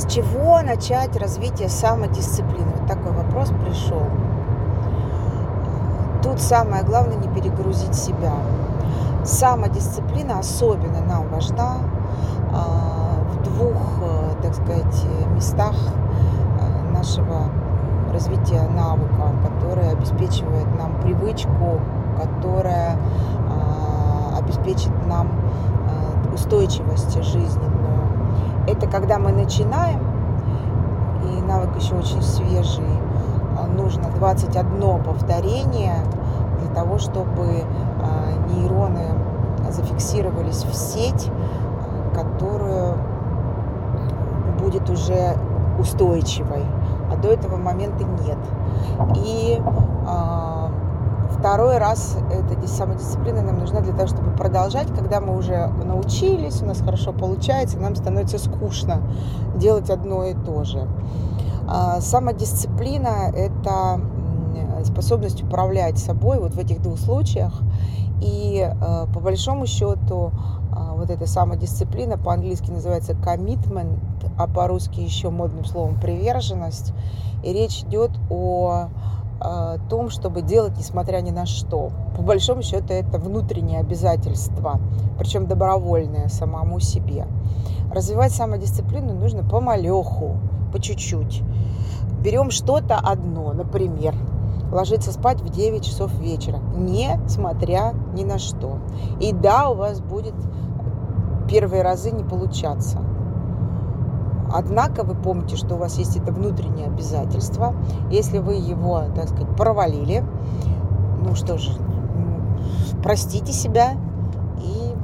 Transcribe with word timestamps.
С 0.00 0.06
чего 0.10 0.62
начать 0.62 1.14
развитие 1.18 1.68
самодисциплины? 1.68 2.72
Вот 2.74 2.88
такой 2.88 3.12
вопрос 3.12 3.50
пришел. 3.62 4.04
Тут 6.22 6.40
самое 6.40 6.82
главное 6.84 7.16
не 7.16 7.28
перегрузить 7.28 7.94
себя. 7.94 8.32
Самодисциплина 9.24 10.38
особенно 10.38 11.02
нам 11.02 11.28
важна 11.28 11.80
а, 12.50 13.18
в 13.30 13.42
двух, 13.42 13.76
э, 14.00 14.36
так 14.40 14.54
сказать, 14.54 15.06
местах 15.34 15.74
э, 15.76 16.92
нашего 16.92 17.50
развития 18.10 18.66
навыка, 18.68 19.34
который 19.44 19.90
обеспечивает 19.90 20.78
нам 20.78 20.98
привычку, 21.02 21.78
которая 22.16 22.96
а, 23.50 24.38
обеспечит 24.38 24.92
нам 25.06 25.28
э, 25.28 26.34
устойчивость 26.34 27.22
жизненную. 27.22 27.99
Когда 28.90 29.18
мы 29.18 29.30
начинаем, 29.30 30.00
и 31.22 31.42
навык 31.42 31.76
еще 31.76 31.94
очень 31.94 32.22
свежий, 32.22 32.84
а, 33.56 33.66
нужно 33.66 34.04
21 34.16 35.02
повторение 35.04 35.94
для 36.60 36.74
того, 36.74 36.98
чтобы 36.98 37.64
а, 38.02 38.52
нейроны 38.52 39.14
зафиксировались 39.70 40.64
в 40.64 40.74
сеть, 40.74 41.30
которую 42.14 42.96
будет 44.60 44.90
уже 44.90 45.36
устойчивой, 45.78 46.64
а 47.12 47.16
до 47.16 47.28
этого 47.28 47.56
момента 47.56 48.04
нет. 48.04 48.38
И 49.16 49.62
а, 50.06 50.70
второй 51.38 51.78
раз 51.78 52.16
эта 52.32 52.66
самодисциплина 52.68 53.42
нам 53.42 53.58
нужна 53.58 53.80
для 53.80 53.92
того, 53.92 54.06
чтобы 54.06 54.30
продолжать, 54.32 54.88
когда 54.88 55.20
мы 55.20 55.36
уже 55.36 55.68
научились, 55.84 56.62
у 56.62 56.66
нас 56.66 56.80
хорошо 56.80 57.12
получается, 57.12 57.78
нам 57.78 57.94
становится 57.94 58.38
скучно 58.38 59.02
делать 59.56 59.90
одно 59.90 60.24
и 60.24 60.34
то 60.34 60.64
же. 60.64 60.88
А, 61.68 62.00
самодисциплина– 62.00 63.30
это 63.34 64.00
способность 64.84 65.42
управлять 65.42 65.98
собой 65.98 66.40
вот 66.40 66.54
в 66.54 66.58
этих 66.58 66.82
двух 66.82 66.98
случаях. 66.98 67.60
И 68.20 68.60
а, 68.60 69.06
по 69.06 69.20
большому 69.20 69.66
счету 69.66 70.32
а, 70.72 70.94
вот 70.94 71.10
эта 71.10 71.26
самодисциплина 71.26 72.18
по-английски 72.18 72.70
называется 72.70 73.12
commitment, 73.12 73.98
а 74.36 74.46
по-русски 74.46 75.00
еще 75.00 75.30
модным 75.30 75.64
словом 75.64 75.98
приверженность. 76.00 76.92
И 77.42 77.52
речь 77.52 77.82
идет 77.82 78.10
о 78.28 78.88
том, 79.88 80.10
чтобы 80.10 80.42
делать 80.42 80.76
несмотря 80.76 81.20
ни 81.20 81.30
на 81.30 81.46
что. 81.46 81.90
По 82.16 82.22
большому 82.22 82.62
счету 82.62 82.92
это 82.92 83.18
внутреннее 83.18 83.80
обязательство, 83.80 84.80
причем 85.18 85.46
добровольное 85.46 86.28
самому 86.28 86.80
себе. 86.80 87.26
Развивать 87.92 88.32
самодисциплину 88.32 89.14
нужно 89.14 89.42
помалеху, 89.42 90.36
по 90.72 90.80
чуть-чуть. 90.80 91.42
Берем 92.22 92.50
что-то 92.50 92.96
одно, 92.96 93.52
например, 93.52 94.14
ложиться 94.70 95.12
спать 95.12 95.40
в 95.40 95.48
9 95.48 95.84
часов 95.84 96.12
вечера, 96.20 96.58
не 96.76 97.18
смотря 97.26 97.92
ни 98.14 98.24
на 98.24 98.38
что. 98.38 98.78
И 99.20 99.32
да, 99.32 99.70
у 99.70 99.74
вас 99.74 100.00
будет 100.00 100.34
первые 101.48 101.82
разы 101.82 102.10
не 102.10 102.22
получаться. 102.22 102.98
Однако 104.52 105.04
вы 105.04 105.14
помните, 105.14 105.56
что 105.56 105.74
у 105.74 105.78
вас 105.78 105.96
есть 105.98 106.16
это 106.16 106.32
внутреннее 106.32 106.86
обязательство. 106.86 107.74
Если 108.10 108.38
вы 108.38 108.54
его, 108.54 109.02
так 109.14 109.28
сказать, 109.28 109.54
провалили, 109.56 110.24
ну 111.22 111.34
что 111.34 111.58
же, 111.58 111.72
простите 113.02 113.52
себя 113.52 113.92
и 114.58 114.94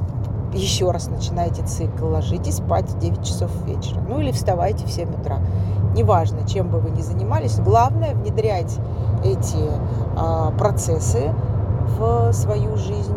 еще 0.57 0.91
раз 0.91 1.09
начинайте 1.09 1.63
цикл. 1.63 2.07
Ложитесь 2.07 2.57
спать 2.57 2.91
в 2.91 2.99
9 2.99 3.25
часов 3.25 3.51
вечера. 3.67 4.01
Ну 4.09 4.21
или 4.21 4.33
вставайте 4.33 4.87
в 4.87 4.91
7 4.91 5.21
утра. 5.21 5.39
Неважно, 5.95 6.47
чем 6.47 6.69
бы 6.69 6.79
вы 6.79 6.91
ни 6.91 7.01
занимались, 7.01 7.59
главное 7.59 8.15
внедрять 8.15 8.79
эти 9.25 9.71
а, 10.17 10.51
процессы 10.53 11.33
в 11.99 12.33
свою 12.33 12.77
жизнь 12.77 13.15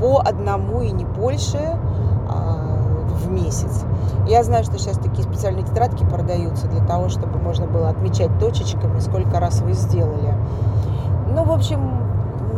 по 0.00 0.20
одному 0.24 0.80
и 0.80 0.90
не 0.90 1.04
больше 1.04 1.78
в 3.24 3.30
месяц. 3.30 3.84
Я 4.26 4.42
знаю, 4.42 4.64
что 4.64 4.78
сейчас 4.78 4.98
такие 4.98 5.22
специальные 5.22 5.64
тетрадки 5.64 6.04
продаются 6.04 6.66
для 6.68 6.84
того, 6.84 7.08
чтобы 7.08 7.38
можно 7.38 7.66
было 7.66 7.88
отмечать 7.88 8.38
точечками, 8.38 8.98
сколько 9.00 9.40
раз 9.40 9.60
вы 9.60 9.72
сделали. 9.72 10.34
Ну, 11.28 11.44
в 11.44 11.52
общем, 11.52 11.80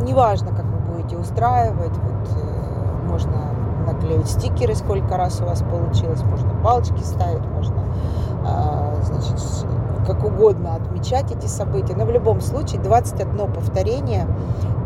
неважно, 0.03 0.49
как 0.51 0.65
вы 0.65 0.95
будете 0.95 1.17
устраивать. 1.17 1.97
Вот 1.97 2.29
э, 2.37 3.09
можно 3.09 3.33
наклеить 3.87 4.29
стикеры, 4.29 4.75
сколько 4.75 5.17
раз 5.17 5.41
у 5.41 5.45
вас 5.45 5.63
получилось, 5.63 6.23
можно 6.23 6.51
палочки 6.63 7.01
ставить, 7.03 7.45
можно, 7.47 7.81
э, 8.45 9.03
значит, 9.05 9.67
как 10.07 10.25
угодно 10.25 10.75
отмечать 10.75 11.33
эти 11.33 11.47
события. 11.47 11.95
Но 11.97 12.05
в 12.05 12.11
любом 12.11 12.41
случае 12.41 12.81
21 12.81 13.53
повторение 13.53 14.27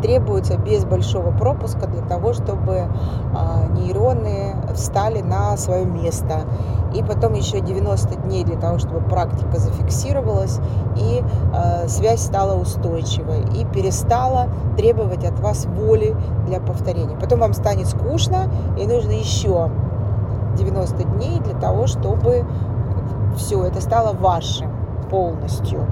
требуется 0.00 0.56
без 0.56 0.84
большого 0.84 1.30
пропуска 1.30 1.86
для 1.86 2.02
того, 2.02 2.32
чтобы 2.32 2.88
а, 3.34 3.66
нейроны 3.68 3.79
встали 4.80 5.20
на 5.20 5.56
свое 5.56 5.84
место. 5.84 6.46
И 6.94 7.02
потом 7.04 7.34
еще 7.34 7.60
90 7.60 8.16
дней 8.16 8.44
для 8.44 8.56
того, 8.56 8.78
чтобы 8.78 9.00
практика 9.00 9.58
зафиксировалась 9.58 10.58
и 10.96 11.22
э, 11.54 11.86
связь 11.88 12.20
стала 12.20 12.60
устойчивой 12.60 13.42
и 13.54 13.64
перестала 13.64 14.48
требовать 14.76 15.24
от 15.24 15.38
вас 15.38 15.66
воли 15.66 16.16
для 16.46 16.60
повторения. 16.60 17.16
Потом 17.16 17.41
вам 17.41 17.54
станет 17.54 17.86
скучно 17.86 18.50
и 18.76 18.86
нужно 18.86 19.12
еще 19.12 19.70
90 20.56 21.04
дней 21.04 21.38
для 21.41 21.54
того, 21.54 21.86
чтобы 21.86 22.44
все 23.36 23.64
это 23.64 23.80
стало 23.80 24.12
вашим 24.12 24.70
полностью. 25.10 25.86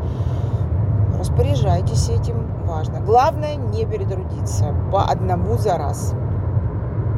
Распоряжайтесь 1.18 2.08
этим, 2.08 2.46
важно. 2.66 3.00
Главное 3.00 3.56
не 3.56 3.84
перетрудиться 3.84 4.74
по 4.92 5.04
одному 5.04 5.58
за 5.58 5.76
раз. 5.76 6.14